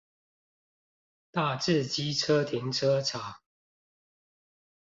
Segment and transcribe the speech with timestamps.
[1.31, 3.35] 大智機車停車場